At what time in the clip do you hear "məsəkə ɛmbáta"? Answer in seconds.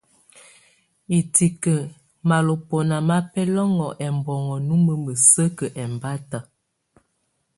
5.05-6.39